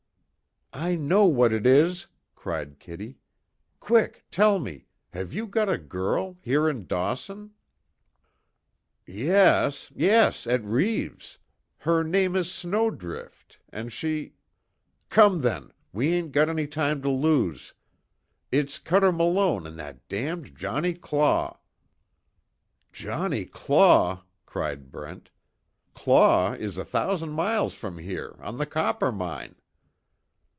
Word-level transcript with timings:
"I 0.73 0.95
know 0.95 1.25
what 1.25 1.51
it 1.51 1.67
is!" 1.67 2.07
cried 2.33 2.79
Kitty, 2.79 3.17
"Quick 3.81 4.25
tell 4.31 4.57
me 4.57 4.85
have 5.09 5.33
you 5.33 5.45
got 5.45 5.67
a 5.67 5.77
girl 5.77 6.37
here 6.41 6.69
in 6.69 6.85
Dawson?" 6.87 7.51
"Yes, 9.05 9.91
yes 9.93 10.47
at 10.47 10.63
Reeves 10.63 11.39
her 11.79 12.05
name 12.05 12.37
is 12.37 12.49
Snowdrift, 12.49 13.59
and 13.69 13.91
she" 13.91 14.35
"Come 15.09 15.41
then 15.41 15.71
we 15.91 16.13
ain't 16.13 16.31
got 16.31 16.47
any 16.47 16.67
time 16.67 17.01
to 17.01 17.09
lose! 17.09 17.73
It's 18.49 18.79
Cuter 18.79 19.11
Malone 19.11 19.67
and 19.67 19.77
that 19.77 20.07
damned 20.07 20.55
Johnnie 20.55 20.93
Claw" 20.95 21.59
"Johnnie 22.93 23.45
Claw!" 23.45 24.23
cried 24.45 24.89
Brent. 24.89 25.31
"Claw 25.93 26.53
is 26.53 26.77
a 26.77 26.85
thousand 26.85 27.31
miles 27.33 27.73
from 27.73 27.97
here 27.97 28.37
on 28.39 28.57
the 28.57 28.65
Coppermine!" 28.65 29.55